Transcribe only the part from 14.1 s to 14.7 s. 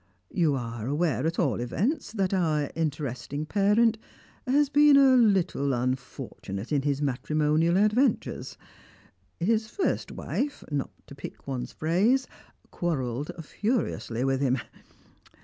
with him.